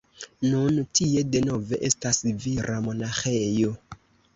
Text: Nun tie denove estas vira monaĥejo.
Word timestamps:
Nun 0.45 0.79
tie 1.01 1.21
denove 1.37 1.81
estas 1.91 2.25
vira 2.49 2.83
monaĥejo. 2.91 3.81